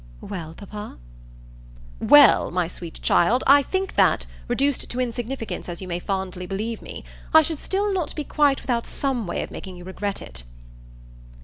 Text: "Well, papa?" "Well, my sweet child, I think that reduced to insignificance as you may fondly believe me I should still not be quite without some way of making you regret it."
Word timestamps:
"Well, 0.21 0.55
papa?" 0.55 0.97
"Well, 1.99 2.49
my 2.49 2.67
sweet 2.67 2.99
child, 3.03 3.43
I 3.45 3.61
think 3.61 3.93
that 3.97 4.25
reduced 4.47 4.89
to 4.89 4.99
insignificance 4.99 5.69
as 5.69 5.79
you 5.79 5.87
may 5.87 5.99
fondly 5.99 6.47
believe 6.47 6.81
me 6.81 7.03
I 7.35 7.43
should 7.43 7.59
still 7.59 7.93
not 7.93 8.15
be 8.15 8.23
quite 8.23 8.61
without 8.63 8.87
some 8.87 9.27
way 9.27 9.43
of 9.43 9.51
making 9.51 9.75
you 9.75 9.83
regret 9.83 10.19
it." 10.19 10.41